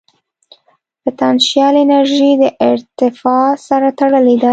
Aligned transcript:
پټنشل 1.01 1.73
انرژي 1.83 2.31
د 2.41 2.43
ارتفاع 2.69 3.47
سره 3.67 3.87
تړلې 3.99 4.35
ده. 4.41 4.49